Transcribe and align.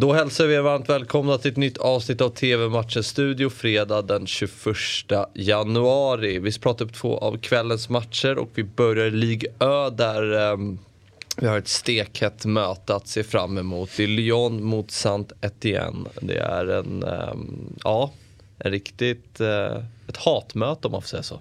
Då 0.00 0.12
hälsar 0.12 0.46
vi 0.46 0.54
er 0.54 0.60
varmt 0.60 0.88
välkomna 0.88 1.38
till 1.38 1.50
ett 1.50 1.56
nytt 1.56 1.78
avsnitt 1.78 2.20
av 2.20 2.30
TV-matchen 2.30 3.02
Studio 3.02 3.50
fredag 3.50 4.02
den 4.02 4.26
21 4.26 4.76
januari. 5.34 6.38
Vi 6.38 6.52
ska 6.52 6.62
prata 6.62 6.84
upp 6.84 6.94
två 6.94 7.18
av 7.18 7.38
kvällens 7.38 7.88
matcher 7.88 8.38
och 8.38 8.48
vi 8.54 8.64
börjar 8.64 9.06
i 9.06 9.10
Ligue 9.10 9.52
Ö 9.60 9.90
där 9.90 10.32
um, 10.52 10.78
vi 11.36 11.46
har 11.46 11.58
ett 11.58 11.68
stekhett 11.68 12.44
möte 12.44 12.94
att 12.94 13.08
se 13.08 13.24
fram 13.24 13.58
emot. 13.58 13.90
Det 13.96 14.04
är 14.04 14.08
Lyon 14.08 14.64
mot 14.64 14.90
saint 14.90 15.32
Etienne. 15.40 16.08
Det 16.20 16.38
är 16.38 16.66
en, 16.66 17.04
um, 17.04 17.76
ja, 17.84 18.10
en 18.58 18.70
riktigt, 18.70 19.40
uh, 19.40 19.84
ett 20.08 20.16
hatmöte 20.16 20.88
om 20.88 20.92
man 20.92 21.02
får 21.02 21.08
säga 21.08 21.22
så. 21.22 21.40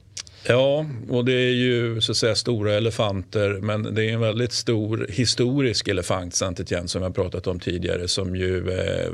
Ja, 0.50 0.86
och 1.10 1.26
det 1.26 1.34
är 1.34 1.54
ju 1.54 2.02
så 2.02 2.12
att 2.12 2.18
säga 2.18 2.36
stora 2.36 2.74
elefanter 2.74 3.50
men 3.50 3.96
det 3.96 4.06
är 4.06 4.14
en 4.14 4.20
väldigt 4.20 4.54
stor 4.54 5.08
historisk 5.10 5.88
elefant 5.88 6.36
saint 6.36 6.60
Etienne 6.60 6.88
som 6.88 7.02
har 7.02 7.10
pratat 7.10 7.48
om 7.48 7.60
tidigare 7.60 8.08
som 8.08 8.36
ju... 8.36 8.72
Eh, 8.72 9.12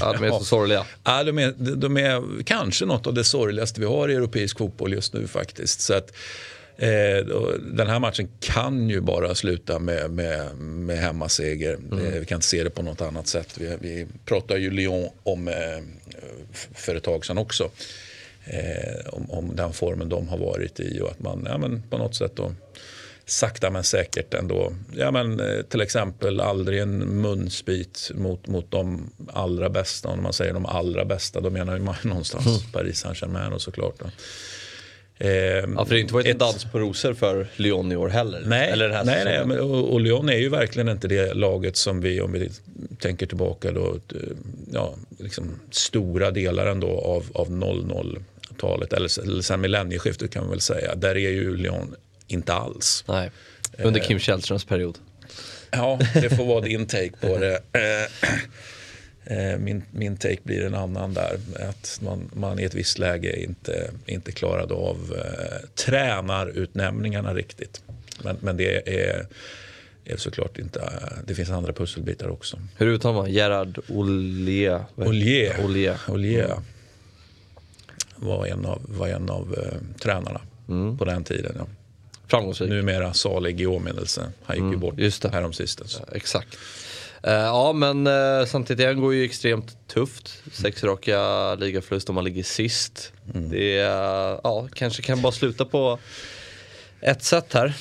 ja, 0.00 0.12
de 0.12 0.24
är 0.24 0.30
så 0.30 0.44
sorgliga. 0.44 0.84
Ja, 1.04 1.24
de 1.24 1.38
är, 1.38 1.54
de 1.76 1.96
är 1.96 2.42
kanske 2.44 2.86
något 2.86 3.06
av 3.06 3.14
det 3.14 3.24
sorgligaste 3.24 3.80
vi 3.80 3.86
har 3.86 4.08
i 4.08 4.14
europeisk 4.14 4.58
fotboll 4.58 4.92
just 4.92 5.14
nu 5.14 5.26
faktiskt. 5.26 5.80
Så 5.80 5.94
att, 5.94 6.12
Eh, 6.80 7.26
den 7.60 7.86
här 7.86 7.98
matchen 7.98 8.28
kan 8.40 8.90
ju 8.90 9.00
bara 9.00 9.34
sluta 9.34 9.78
med, 9.78 10.10
med, 10.10 10.56
med 10.56 10.98
hemmaseger. 10.98 11.74
Mm. 11.74 12.20
Vi 12.20 12.24
kan 12.24 12.36
inte 12.36 12.46
se 12.46 12.64
det 12.64 12.70
på 12.70 12.82
något 12.82 13.00
annat 13.00 13.26
sätt. 13.26 13.58
Vi, 13.58 13.76
vi 13.80 14.06
pratar 14.24 14.56
ju 14.56 14.70
Lyon 14.70 15.08
om 15.22 15.48
eh, 15.48 15.54
för 16.74 16.94
ett 16.94 17.02
tag 17.02 17.26
sedan 17.26 17.38
också 17.38 17.70
eh, 18.50 19.08
om, 19.12 19.30
om, 19.30 19.56
den 19.56 19.72
formen 19.72 20.08
de 20.08 20.28
har 20.28 20.38
varit 20.38 20.80
i 20.80 21.00
och 21.00 21.10
att 21.10 21.20
man 21.20 21.46
ja, 21.48 21.58
men 21.58 21.82
på 21.90 21.98
något 21.98 22.14
sätt 22.14 22.32
då, 22.36 22.52
sakta 23.26 23.70
men 23.70 23.84
säkert 23.84 24.34
ändå, 24.34 24.72
ja, 24.96 25.10
men, 25.10 25.40
eh, 25.40 25.62
till 25.62 25.80
exempel 25.80 26.40
aldrig 26.40 26.80
en 26.80 26.98
munsbit 26.98 28.10
mot, 28.14 28.46
mot 28.46 28.70
de 28.70 29.10
allra 29.32 29.68
bästa. 29.68 30.08
Om 30.08 30.22
man 30.22 30.32
säger 30.32 30.54
de 30.54 30.66
allra 30.66 31.04
bästa 31.04 31.40
då 31.40 31.50
menar 31.50 31.78
man 31.78 31.94
någonstans 32.02 32.46
mm. 32.46 32.72
Paris 32.72 32.98
Saint-Germain 32.98 33.58
såklart. 33.58 33.94
Då. 33.98 34.06
Eh, 35.20 35.30
ja, 35.30 35.84
för 35.84 35.88
det 35.88 35.94
har 35.94 35.96
inte 35.96 36.14
varit 36.14 36.26
ett, 36.26 36.32
en 36.32 36.38
dans 36.38 36.64
på 36.64 36.78
rosor 36.78 37.14
för 37.14 37.46
Lyon 37.56 37.92
i 37.92 37.96
år 37.96 38.08
heller. 38.08 38.42
Nej, 38.46 38.70
Eller 38.70 38.88
den 38.88 39.06
nej, 39.06 39.24
nej 39.24 39.46
men, 39.46 39.60
och, 39.60 39.92
och, 39.92 40.00
Lyon 40.00 40.28
är 40.28 40.38
ju 40.38 40.48
verkligen 40.48 40.88
inte 40.88 41.08
det 41.08 41.34
laget 41.34 41.76
som 41.76 42.00
vi, 42.00 42.20
om 42.20 42.32
vi 42.32 42.50
tänker 42.98 43.26
tillbaka 43.26 43.72
då, 43.72 43.96
ja, 44.72 44.94
liksom 45.18 45.60
stora 45.70 46.30
delar 46.30 46.66
ändå 46.66 46.88
av, 46.88 47.24
av 47.34 47.48
0-0 47.48 48.18
talet 48.58 48.92
eller, 48.92 49.20
eller 49.22 49.42
sen 49.42 49.60
millennieskiftet 49.60 50.30
kan 50.30 50.42
man 50.42 50.50
väl 50.50 50.60
säga. 50.60 50.94
Där 50.94 51.16
är 51.16 51.30
ju 51.30 51.56
Lyon 51.56 51.94
inte 52.26 52.52
alls. 52.52 53.04
Nej, 53.08 53.30
under 53.78 54.00
Kim 54.00 54.18
Källströms 54.18 54.64
period. 54.64 54.98
Ja, 55.70 55.98
det 56.14 56.36
får 56.36 56.44
vara 56.44 56.60
din 56.64 56.86
take 56.86 57.10
på 57.20 57.38
det. 57.38 57.60
Eh, 57.72 59.38
eh, 59.38 59.58
min, 59.58 59.82
min 59.90 60.16
take 60.16 60.38
blir 60.42 60.64
en 60.64 60.74
annan 60.74 61.14
där. 61.14 61.38
Att 61.68 62.00
man, 62.02 62.30
man 62.34 62.58
i 62.58 62.64
ett 62.64 62.74
visst 62.74 62.98
läge 62.98 63.42
inte, 63.42 63.90
inte 64.06 64.32
klarade 64.32 64.74
av 64.74 65.16
eh, 65.16 65.68
tränarutnämningarna 65.74 67.34
riktigt. 67.34 67.82
Men, 68.24 68.36
men 68.40 68.56
det 68.56 68.88
är, 69.00 69.26
är 70.04 70.16
såklart 70.16 70.58
inte... 70.58 70.92
Det 71.26 71.34
finns 71.34 71.50
andra 71.50 71.72
pusselbitar 71.72 72.28
också. 72.28 72.58
Hur 72.76 72.86
uttalar 72.86 73.14
man? 73.14 73.32
Gerard 73.32 73.78
Ollier? 73.88 74.84
Ollier. 74.96 75.64
Ollier. 75.64 75.98
Ollier. 76.08 76.44
Mm 76.44 76.62
var 78.20 78.46
en 78.46 78.66
av, 78.66 78.82
var 78.84 79.08
en 79.08 79.30
av 79.30 79.54
eh, 79.58 79.98
tränarna 80.00 80.40
mm. 80.68 80.98
på 80.98 81.04
den 81.04 81.24
tiden. 81.24 81.52
Ja. 81.58 81.66
Framgångsrik. 82.26 82.70
Numera 82.70 83.14
salig 83.14 83.60
i 83.60 83.66
åminnelse. 83.66 84.32
Han 84.44 84.56
gick 84.56 84.62
mm, 84.62 84.72
ju 84.72 84.78
bort 84.78 84.98
just 84.98 85.22
det. 85.22 85.28
häromsistens. 85.28 86.00
Ja, 86.06 86.14
exakt. 86.16 86.58
Uh, 87.26 87.32
ja 87.32 87.72
men 87.72 88.06
uh, 88.06 88.46
samtidigt 88.46 88.96
går 88.96 89.14
ju 89.14 89.24
extremt 89.24 89.76
tufft. 89.86 90.42
Sex 90.52 90.84
raka 90.84 91.54
ligaförluster 91.54 92.10
om 92.10 92.14
man 92.14 92.24
ligger 92.24 92.42
sist. 92.42 93.12
Mm. 93.34 93.50
Det 93.50 93.82
uh, 93.82 94.40
ja, 94.44 94.68
kanske 94.74 95.02
kan 95.02 95.22
bara 95.22 95.32
sluta 95.32 95.64
på 95.64 95.98
ett 97.00 97.22
sätt 97.22 97.52
här. 97.52 97.74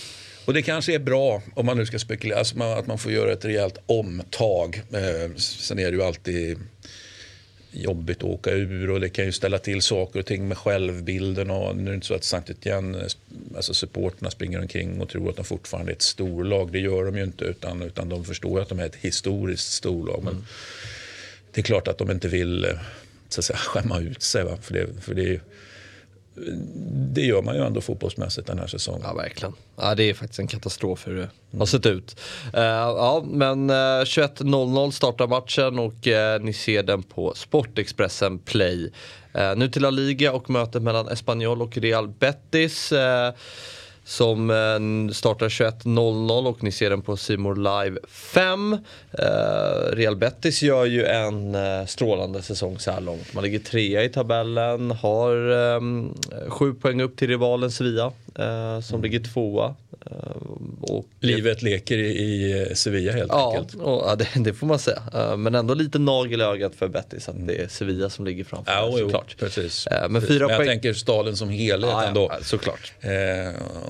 Och 0.47 0.53
det 0.53 0.61
kanske 0.61 0.93
är 0.93 0.99
bra 0.99 1.41
om 1.53 1.65
man 1.65 1.77
nu 1.77 1.85
ska 1.85 1.99
spekulera, 1.99 2.39
alltså 2.39 2.63
att 2.63 2.87
man 2.87 2.97
får 2.97 3.11
göra 3.11 3.31
ett 3.31 3.45
rejält 3.45 3.77
omtag. 3.85 4.81
Eh, 4.93 5.35
sen 5.35 5.79
är 5.79 5.91
det 5.91 5.97
ju 5.97 6.03
alltid 6.03 6.57
jobbigt 7.71 8.17
att 8.17 8.23
åka 8.23 8.51
ur 8.51 8.89
och 8.89 8.99
det 8.99 9.09
kan 9.09 9.25
ju 9.25 9.31
ställa 9.31 9.57
till 9.57 9.81
saker 9.81 10.19
och 10.19 10.25
ting 10.25 10.47
med 10.47 10.57
självbilden. 10.57 11.49
Och 11.49 11.75
nu 11.75 11.83
är 11.83 11.89
det 11.89 11.95
inte 11.95 12.07
så 12.07 12.15
att 12.15 12.23
Sankt 12.23 12.49
Etienne, 12.49 13.07
alltså 13.55 13.73
supporterna 13.73 14.31
springer 14.31 14.61
omkring 14.61 15.01
och 15.01 15.09
tror 15.09 15.29
att 15.29 15.35
de 15.35 15.45
fortfarande 15.45 15.91
är 15.91 15.95
ett 15.95 16.01
storlag. 16.01 16.71
Det 16.71 16.79
gör 16.79 17.05
de 17.05 17.17
ju 17.17 17.23
inte 17.23 17.45
utan, 17.45 17.81
utan 17.81 18.09
de 18.09 18.25
förstår 18.25 18.59
att 18.59 18.69
de 18.69 18.79
är 18.79 18.85
ett 18.85 18.95
historiskt 18.95 19.71
storlag. 19.71 20.23
Men 20.23 20.33
mm. 20.33 20.45
det 21.51 21.61
är 21.61 21.63
klart 21.63 21.87
att 21.87 21.97
de 21.97 22.11
inte 22.11 22.27
vill 22.27 22.67
så 23.29 23.41
att 23.41 23.45
säga, 23.45 23.57
skämma 23.57 23.99
ut 23.99 24.21
sig. 24.21 24.43
Va? 24.43 24.57
För, 24.61 24.73
det, 24.73 24.87
för 25.01 25.15
det 25.15 25.29
är 25.29 25.41
det 27.13 27.21
gör 27.21 27.41
man 27.41 27.55
ju 27.55 27.65
ändå 27.65 27.81
fotbollsmässigt 27.81 28.47
den 28.47 28.59
här 28.59 28.67
säsongen. 28.67 29.01
Ja, 29.03 29.13
verkligen. 29.13 29.53
Ja, 29.75 29.95
det 29.95 30.03
är 30.03 30.13
faktiskt 30.13 30.39
en 30.39 30.47
katastrof 30.47 31.07
hur 31.07 31.15
det 31.15 31.57
har 31.57 31.65
sett 31.65 31.85
ut. 31.85 32.19
Uh, 32.55 32.61
ja, 32.61 33.23
men 33.27 33.69
uh, 33.69 33.75
eh, 33.75 33.79
21.00 33.79 34.91
startar 34.91 35.27
matchen 35.27 35.79
och 35.79 36.07
uh, 36.07 36.45
ni 36.45 36.53
ser 36.53 36.83
den 36.83 37.03
på 37.03 37.33
Sportexpressen 37.35 38.39
Play. 38.39 38.91
nu 39.57 39.69
till 39.69 39.81
La 39.81 39.89
Liga 39.89 40.33
och 40.33 40.49
mötet 40.49 40.81
mellan 40.81 41.07
Espanyol 41.07 41.61
och 41.61 41.77
Real 41.77 42.07
Betis 42.07 42.93
som 44.07 44.49
eh, 44.49 45.13
startar 45.13 45.49
21.00 45.49 46.47
och 46.47 46.63
ni 46.63 46.71
ser 46.71 46.89
den 46.89 47.01
på 47.01 47.17
Simor 47.17 47.55
Live 47.55 47.99
5. 48.07 48.73
Eh, 49.11 49.95
Real 49.95 50.15
Betis 50.15 50.61
gör 50.61 50.85
ju 50.85 51.05
en 51.05 51.55
eh, 51.55 51.85
strålande 51.85 52.41
säsong 52.41 52.79
så 52.79 52.91
här 52.91 53.01
långt. 53.01 53.33
Man 53.33 53.43
ligger 53.43 53.59
trea 53.59 54.03
i 54.03 54.09
tabellen, 54.09 54.91
har 54.91 56.49
sju 56.49 56.73
poäng 56.73 57.01
upp 57.01 57.17
till 57.17 57.27
rivalen 57.27 57.71
Sevilla 57.71 58.11
som 58.81 59.01
ligger 59.01 59.19
tvåa. 59.19 59.75
Och, 60.89 61.05
Livet 61.19 61.61
leker 61.61 61.97
i 61.97 62.71
Sevilla 62.75 63.11
helt 63.11 63.31
ja, 63.31 63.55
enkelt. 63.55 63.75
Och, 63.81 64.03
ja, 64.07 64.15
det, 64.15 64.27
det, 64.35 64.53
får 64.53 64.67
man 64.67 64.79
säga. 64.79 65.35
Men 65.37 65.55
ändå 65.55 65.73
lite 65.73 65.99
nagel 65.99 66.41
i 66.41 66.43
ögat 66.43 66.75
för 66.75 66.87
Betis 66.87 67.29
att 67.29 67.47
det 67.47 67.55
är 67.55 67.67
Sevilla 67.67 68.09
som 68.09 68.25
ligger 68.25 68.43
framför. 68.43 68.71
Ja, 68.71 68.97
såklart. 68.97 69.35
Jo, 69.39 69.45
precis. 69.45 69.87
Men, 70.09 70.21
fyra 70.21 70.39
men 70.39 70.49
jag 70.49 70.57
poäng... 70.57 70.67
tänker 70.67 70.93
staden 70.93 71.37
som 71.37 71.49
helhet 71.49 71.89
ja, 71.91 72.03
ändå. 72.03 72.31
Ja, 72.31 72.43
såklart. 72.43 72.93
Eh, 73.01 73.11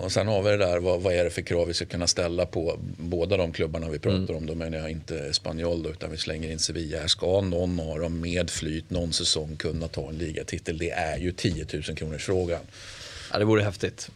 och 0.03 0.11
sen 0.11 0.27
har 0.27 0.41
vi 0.41 0.49
det 0.49 0.57
där, 0.57 0.79
vad, 0.79 1.01
vad, 1.01 1.13
är 1.13 1.23
det 1.23 1.29
för 1.29 1.41
krav 1.41 1.67
vi 1.67 1.73
ska 1.73 1.85
kunna 1.85 2.07
ställa 2.07 2.45
på 2.45 2.79
båda 2.97 3.37
de 3.37 3.51
klubbarna 3.51 3.89
vi 3.89 3.99
pratar 3.99 4.17
mm. 4.17 4.35
om. 4.35 4.45
Då 4.45 4.55
menar 4.55 4.77
jag 4.77 4.91
inte 4.91 5.33
Spanjol 5.33 5.87
utan 5.91 6.11
vi 6.11 6.17
slänger 6.17 6.51
in 6.51 6.59
Sevilla. 6.59 6.99
Här 6.99 7.07
ska 7.07 7.41
någon 7.41 7.79
av 7.79 7.99
dem 7.99 8.21
med 8.21 8.49
flyt 8.49 8.89
någon 8.89 9.13
säsong 9.13 9.55
kunna 9.57 9.87
ta 9.87 10.09
en 10.09 10.17
ligatitel. 10.17 10.77
Det 10.77 10.89
är 10.89 11.17
ju 11.17 11.31
10 11.31 11.65
000 11.73 11.83
kronors 11.83 12.25
frågan. 12.25 12.61
Ja, 13.31 13.39
det 13.39 13.45
vore 13.45 13.61
häftigt. 13.61 14.11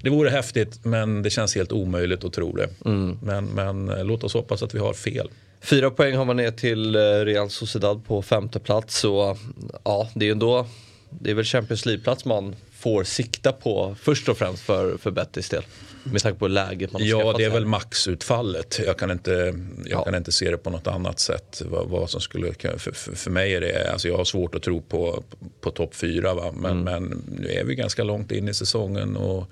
Det 0.00 0.10
vore 0.10 0.30
häftigt 0.30 0.84
men 0.84 1.22
det 1.22 1.30
känns 1.30 1.54
helt 1.54 1.72
omöjligt 1.72 2.24
att 2.24 2.32
tro 2.32 2.56
det. 2.56 2.68
Mm. 2.84 3.18
Men, 3.22 3.46
men 3.46 3.88
eh, 3.88 4.04
låt 4.04 4.24
oss 4.24 4.34
hoppas 4.34 4.62
att 4.62 4.74
vi 4.74 4.78
har 4.78 4.92
fel. 4.92 5.28
Fyra 5.60 5.90
poäng 5.90 6.16
har 6.16 6.24
man 6.24 6.36
ner 6.36 6.50
till 6.50 6.94
eh, 6.94 7.00
Real 7.00 7.50
Sociedad 7.50 8.06
på 8.06 8.22
femte 8.22 8.58
plats. 8.58 8.98
Så 8.98 9.36
ja, 9.84 10.08
det 10.14 10.28
är 10.28 10.32
ändå 10.32 10.66
det 11.10 11.30
är 11.30 11.34
väl 11.34 11.44
Champions 11.44 11.86
League-plats 11.86 12.24
man 12.24 12.56
får 12.78 13.04
sikta 13.04 13.52
på 13.52 13.96
först 14.00 14.28
och 14.28 14.38
främst 14.38 14.62
för, 14.62 14.96
för 14.96 15.10
Betis 15.10 15.48
del? 15.48 15.62
Med 16.04 16.22
tanke 16.22 16.38
på 16.38 16.48
läget 16.48 16.92
man 16.92 17.02
har 17.02 17.08
Ja, 17.08 17.34
det 17.38 17.44
är 17.44 17.50
väl 17.50 17.66
maxutfallet. 17.66 18.80
Jag 18.86 18.98
kan 18.98 19.10
inte, 19.10 19.30
jag 19.30 19.54
ja. 19.84 20.04
kan 20.04 20.14
inte 20.14 20.32
se 20.32 20.50
det 20.50 20.56
på 20.56 20.70
något 20.70 20.86
annat 20.86 21.20
sätt. 21.20 21.62
Vad, 21.64 21.88
vad 21.88 22.10
som 22.10 22.20
skulle, 22.20 22.52
för, 22.52 22.78
för, 22.92 23.12
för, 23.16 23.30
mig 23.30 23.54
är 23.54 23.60
det, 23.60 23.92
alltså 23.92 24.08
jag 24.08 24.16
har 24.16 24.24
svårt 24.24 24.54
att 24.54 24.62
tro 24.62 24.82
på, 24.82 25.22
på 25.60 25.70
topp 25.70 25.94
fyra. 25.94 26.34
Va? 26.34 26.52
Men, 26.56 26.70
mm. 26.70 26.84
men 26.84 27.24
nu 27.38 27.48
är 27.48 27.64
vi 27.64 27.74
ganska 27.74 28.04
långt 28.04 28.32
in 28.32 28.48
i 28.48 28.54
säsongen. 28.54 29.16
och 29.16 29.50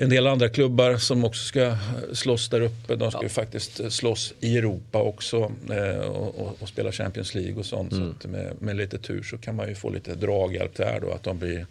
en 0.00 0.08
del 0.08 0.26
andra 0.26 0.48
klubbar 0.48 0.96
som 0.96 1.24
också 1.24 1.44
ska 1.44 1.76
slåss 2.12 2.48
där 2.48 2.60
uppe. 2.60 2.96
De 2.96 3.10
ska 3.10 3.22
ju 3.22 3.28
faktiskt 3.28 3.92
slåss 3.92 4.34
i 4.40 4.56
Europa 4.56 5.02
också 5.02 5.52
eh, 5.70 5.98
och, 5.98 6.40
och, 6.40 6.56
och, 6.60 6.68
spela 6.68 6.92
Champions 6.92 7.34
League 7.34 7.54
och 7.54 7.66
sånt. 7.66 7.92
Mm. 7.92 8.14
Så 8.22 8.28
med, 8.28 8.52
med, 8.60 8.76
lite 8.76 8.98
tur 8.98 9.22
så 9.22 9.38
kan 9.38 9.56
man 9.56 9.68
ju 9.68 9.74
få 9.74 9.90
lite 9.90 10.14
draghjälp 10.14 10.76
där 10.76 11.00
då. 11.00 11.12
Att 11.12 11.22
de 11.22 11.38
blir 11.38 11.66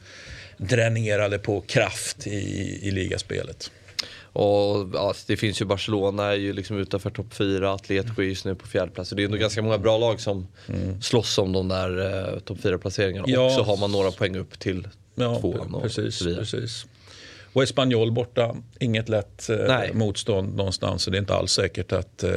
dränerade 0.58 1.40
på 1.40 1.62
kraft 1.62 2.28
i, 2.28 2.80
i 2.82 2.92
ligaspelet. 2.92 3.72
Och 4.20 4.90
ja, 4.94 5.14
det 5.28 5.38
finns 5.38 5.62
ju 5.62 5.66
Barcelona 5.66 6.26
är 6.26 6.36
ju 6.36 6.54
liksom 6.54 6.78
utanför 6.78 7.10
topp 7.10 7.34
4, 7.34 7.74
Atletico 7.74 8.22
är 8.22 8.26
just 8.26 8.46
nu 8.46 8.56
på 8.56 8.68
fjärde 8.68 8.92
plats. 8.92 9.10
Det 9.10 9.22
är 9.22 9.26
ändå 9.26 9.38
ganska 9.38 9.62
många 9.62 9.78
bra 9.78 9.98
lag 9.98 10.22
som 10.22 10.48
mm. 10.68 11.02
slåss 11.02 11.38
om 11.38 11.54
de 11.54 11.68
där 11.68 12.24
eh, 12.34 12.40
topp 12.40 12.58
4 12.62 12.78
placeringarna. 12.78 13.26
Ja. 13.28 13.46
Och 13.46 13.52
så 13.52 13.64
har 13.64 13.78
man 13.78 13.92
några 13.92 14.12
poäng 14.12 14.38
upp 14.38 14.60
till 14.60 14.88
ja, 15.16 15.40
tvåan. 15.40 15.80
Precis, 15.82 16.20
precis. 16.20 16.86
Och 17.58 17.64
Espanyol 17.64 18.12
borta, 18.12 18.56
inget 18.80 19.10
lätt 19.10 19.50
eh, 19.50 19.94
motstånd 19.94 20.56
någonstans. 20.56 21.04
Så 21.04 21.12
det 21.12 21.18
är 21.18 21.20
inte 21.20 21.36
alls 21.36 21.52
säkert 21.52 21.92
att, 21.92 22.24
eh, 22.24 22.32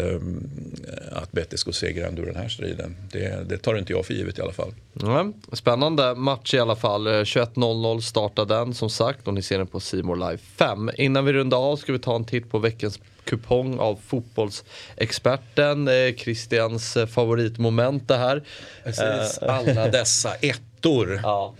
att 1.13 1.33
Betis 1.33 1.63
går 1.63 1.73
segrande 1.73 2.23
ur 2.23 2.27
den 2.27 2.37
här 2.37 2.49
striden. 2.49 2.97
Det, 3.13 3.49
det, 3.49 3.59
tar 3.59 3.79
inte 3.79 3.93
jag 3.93 4.07
för 4.07 4.15
givet 4.15 4.39
i 4.39 4.43
alla 4.43 4.53
fall. 4.53 4.75
Mm. 5.03 5.33
Spännande 5.53 6.15
match 6.15 6.55
i 6.55 6.59
alla 6.59 6.77
fall. 6.77 7.09
21.00 7.09 7.95
eh, 7.95 8.01
startar 8.01 8.47
den 8.47 8.75
som 8.75 8.91
sagt 8.91 9.29
och 9.29 9.35
ni 9.35 9.43
ser 9.43 9.59
den 9.59 9.67
på 9.67 9.81
Simor 9.81 10.17
Live 10.17 10.39
5. 10.39 10.91
Innan 10.95 11.25
vi 11.25 11.33
rundar 11.33 11.59
av 11.59 11.77
ska 11.77 11.93
vi 11.93 11.99
ta 11.99 12.17
en 12.17 12.25
titt 12.25 12.51
på 12.51 12.59
veckans 12.59 12.99
kupong 13.25 13.79
av 13.79 13.99
fotbollsexperten. 14.07 15.89
Eh, 15.89 16.15
Christians 16.17 16.97
eh, 16.97 17.07
favoritmoment 17.07 18.09
det 18.09 18.17
här. 18.17 18.43
Precis, 18.85 19.39
alla 19.39 19.89
dessa 19.89 20.35
ettor. 20.81 21.21
Ja, 21.23 21.55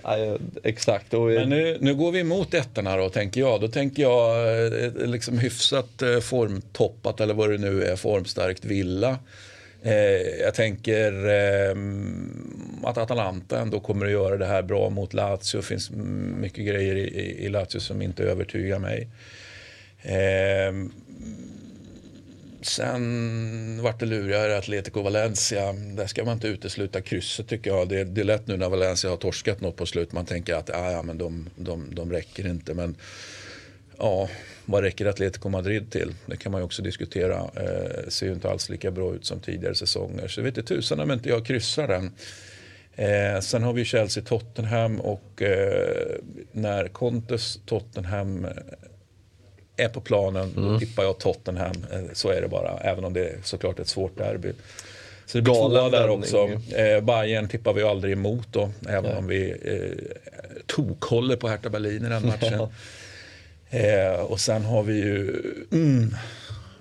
exakt. 0.63 1.15
Och, 1.15 1.27
Men 1.27 1.49
nu, 1.49 1.79
nu 1.81 1.95
går 1.95 2.13
vi 2.13 2.21
emot 2.21 2.55
ettorna 2.55 2.97
då, 2.97 3.09
tänker 3.09 3.41
jag. 3.41 3.61
Då 3.61 3.69
tänker 3.69 4.03
jag 4.03 4.85
eh, 4.85 4.93
liksom 5.07 5.39
hyfsat 5.39 6.03
eh, 6.03 6.21
formtoppat, 6.21 7.21
eller 7.21 7.35
vad 7.35 7.51
det 7.51 7.59
nu 7.59 7.85
är, 7.85 7.97
formstarkt 7.97 8.65
Villa. 8.65 9.19
Eh, 9.83 9.95
jag 10.41 10.55
tänker 10.55 11.13
eh, 11.29 11.77
att 12.83 12.99
Atalanta 12.99 13.61
ändå 13.61 13.81
kommer 13.81 14.07
att 14.07 14.13
göra 14.13 14.37
det 14.37 14.47
här 14.47 14.63
bra 14.63 14.91
mot 14.91 15.15
Lazio. 15.15 15.57
Det 15.57 15.63
finns 15.63 15.91
mycket 16.41 16.67
grejer 16.67 16.95
i, 16.95 17.01
i, 17.01 17.45
i 17.45 17.49
Lazio 17.49 17.81
som 17.81 18.03
inte 18.03 18.25
övertygar 18.25 18.79
mig. 18.79 19.09
Eh, 20.03 20.73
sen 22.63 23.83
vart 23.83 24.01
det 24.01 24.07
lurigare 24.07 24.59
Atletico 24.59 25.03
Valencia. 25.03 25.73
Där 25.73 26.07
ska 26.07 26.25
man 26.25 26.35
inte 26.35 26.49
utesluta 26.49 27.01
krysset 27.01 27.49
tycker 27.49 27.71
jag. 27.71 27.89
Det, 27.89 28.05
det 28.05 28.21
är 28.21 28.25
lätt 28.25 28.47
nu 28.47 28.57
när 28.57 28.69
Valencia 28.69 29.11
har 29.11 29.17
torskat 29.17 29.61
något 29.61 29.77
på 29.77 29.87
slut. 29.87 30.13
Man 30.13 30.27
tänker 30.27 30.55
att 30.55 30.71
ah, 30.71 30.93
ja, 30.93 31.03
men 31.03 31.19
de, 31.19 31.51
de, 31.57 31.95
de 31.95 32.13
räcker 32.13 32.47
inte. 32.47 32.75
Men 32.75 32.97
ja, 33.99 34.29
vad 34.65 34.83
räcker 34.83 35.07
Atletico 35.07 35.49
Madrid 35.49 35.91
till? 35.91 36.15
Det 36.27 36.37
kan 36.37 36.53
man 36.53 36.61
ju 36.61 36.65
också 36.65 36.83
diskutera. 36.83 37.37
Eh, 37.39 38.09
ser 38.09 38.27
ju 38.27 38.33
inte 38.33 38.51
alls 38.51 38.69
lika 38.69 38.91
bra 38.91 39.15
ut 39.15 39.27
som 39.27 39.41
tidigare 39.41 39.75
säsonger. 39.75 40.29
Så 40.29 40.43
vet 40.43 40.59
inte 40.59 40.75
tusan 40.75 41.01
om 41.01 41.11
inte 41.11 41.29
jag 41.29 41.47
kryssar 41.47 41.89
den. 41.89 42.13
Eh, 42.95 43.41
sen 43.41 43.63
har 43.63 43.73
vi 43.73 43.85
Chelsea-Tottenham 43.85 45.01
och 45.01 45.43
eh, 45.43 46.17
när 46.53 46.89
Contes 46.89 47.59
Tottenham 47.67 48.47
är 49.81 49.89
på 49.89 50.01
planen 50.01 50.53
mm. 50.57 50.73
då 50.73 50.79
tippar 50.79 51.03
jag 51.03 51.19
Tottenham. 51.19 51.75
Eh, 51.93 52.01
så 52.13 52.29
är 52.29 52.41
det 52.41 52.49
bara, 52.49 52.79
även 52.79 53.05
om 53.05 53.13
det 53.13 53.29
är 53.29 53.39
såklart 53.45 53.79
ett 53.79 53.89
svårt 53.89 54.19
derby. 54.19 54.53
Så 55.27 55.39
det 55.39 55.43
blir 55.43 55.55
tvåa 55.55 55.91
där 55.91 56.09
också. 56.09 56.49
Eh, 56.77 57.01
Bayern 57.01 57.49
tippar 57.49 57.73
vi 57.73 57.83
aldrig 57.83 58.13
emot 58.13 58.47
då, 58.51 58.71
även 58.89 59.11
ja. 59.11 59.17
om 59.17 59.27
vi 59.27 59.51
eh, 59.51 60.19
tokhåller 60.67 61.37
på 61.37 61.49
Hertha 61.49 61.71
Berlin 61.71 62.05
i 62.07 62.09
den 62.09 62.27
matchen. 62.27 62.69
Eh, 63.71 64.21
och 64.21 64.41
sen 64.41 64.65
har 64.65 64.83
vi 64.83 64.95
ju 64.95 65.43
mm, 65.73 66.15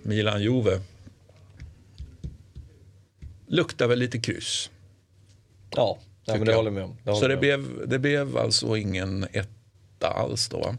Milan-Juve. 0.04 0.80
Luktar 3.48 3.88
väl 3.88 4.00
lite 4.00 4.20
kryss. 4.20 4.70
Ja, 5.76 5.98
ja 6.26 6.36
men 6.36 6.46
det 6.46 6.54
håller 6.54 6.68
jag 6.68 6.74
med 6.74 6.84
om. 6.84 6.98
Det 7.04 7.16
Så 7.16 7.28
det 7.28 7.38
blev, 7.38 7.88
det 7.88 8.00
blev 8.00 8.38
alltså 8.38 8.78
ingen 8.78 9.28
etta 9.32 10.08
alls 10.08 10.50
då? 10.50 10.76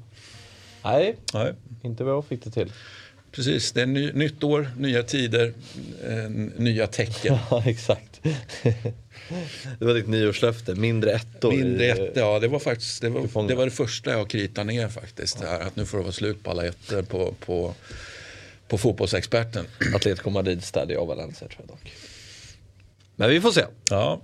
Nej, 0.84 1.16
Nej. 1.34 1.54
inte 1.82 2.04
vad 2.04 2.14
jag 2.14 2.24
fick 2.24 2.44
det 2.44 2.50
till. 2.50 2.72
Precis, 3.32 3.72
det 3.72 3.82
är 3.82 3.86
ny, 3.86 4.12
nytt 4.12 4.44
år, 4.44 4.70
nya 4.78 5.02
tider, 5.02 5.52
eh, 6.08 6.30
nya 6.56 6.86
tecken. 6.86 7.38
Ja, 7.50 7.62
exakt. 7.66 8.20
det 9.78 9.84
var 9.84 9.94
ditt 9.94 10.08
nyårslöfte, 10.08 10.74
mindre 10.74 11.12
ettor. 11.12 11.52
Mindre 11.52 11.86
ettor, 11.86 12.12
ja 12.14 12.38
det 12.38 12.48
var 12.48 12.58
faktiskt 12.58 13.02
det 13.02 13.08
var, 13.08 13.48
det 13.48 13.54
var 13.54 13.64
det 13.64 13.70
första 13.70 14.10
jag 14.10 14.30
kritade 14.30 14.66
ner 14.66 14.88
faktiskt. 14.88 15.38
Ja. 15.42 15.48
Att 15.48 15.76
nu 15.76 15.86
får 15.86 15.98
det 15.98 16.04
vara 16.04 16.12
slut 16.12 16.42
på 16.42 16.50
alla 16.50 16.66
ettor 16.66 17.02
på, 17.02 17.34
på, 17.40 17.74
på 18.68 18.78
fotbollsexperten. 18.78 19.66
Atletico 19.94 20.30
Madrid 20.30 20.64
städade 20.64 20.92
jag 20.92 21.06
Valencia 21.06 21.48
tror 21.48 21.60
jag 21.60 21.68
dock. 21.68 21.92
Men 23.16 23.30
vi 23.30 23.40
får 23.40 23.50
se. 23.50 23.64
Ja, 23.90 24.20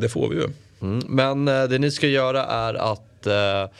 det 0.00 0.08
får 0.08 0.28
vi 0.28 0.36
ju. 0.36 0.48
Mm, 0.80 1.02
men 1.08 1.48
eh, 1.48 1.68
det 1.68 1.78
ni 1.78 1.90
ska 1.90 2.06
göra 2.06 2.44
är 2.44 2.74
att 2.74 3.26
eh, 3.26 3.74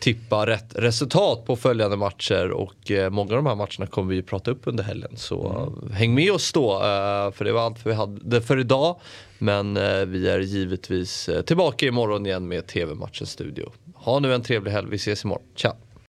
tippa 0.00 0.46
rätt 0.46 0.74
resultat 0.74 1.44
på 1.44 1.56
följande 1.56 1.96
matcher 1.96 2.50
och 2.50 2.90
eh, 2.90 3.10
många 3.10 3.30
av 3.30 3.36
de 3.36 3.46
här 3.46 3.54
matcherna 3.54 3.86
kommer 3.86 4.14
vi 4.14 4.22
prata 4.22 4.50
upp 4.50 4.60
under 4.64 4.84
helgen. 4.84 5.16
Så 5.16 5.68
mm. 5.82 5.92
häng 5.92 6.14
med 6.14 6.32
oss 6.32 6.52
då, 6.52 6.72
eh, 6.72 7.32
för 7.32 7.44
det 7.44 7.52
var 7.52 7.60
allt 7.60 7.86
vi 7.86 7.92
hade 7.92 8.40
för 8.40 8.58
idag. 8.58 8.96
Men 9.38 9.76
eh, 9.76 10.04
vi 10.04 10.28
är 10.28 10.38
givetvis 10.38 11.30
tillbaka 11.46 11.86
imorgon 11.86 12.26
igen 12.26 12.48
med 12.48 12.66
TV-matchens 12.66 13.30
studio. 13.30 13.72
Ha 13.94 14.18
nu 14.18 14.34
en 14.34 14.42
trevlig 14.42 14.72
helg, 14.72 14.88
vi 14.90 14.96
ses 14.96 15.24
imorgon. 15.24 15.46
Ciao! 15.56 15.89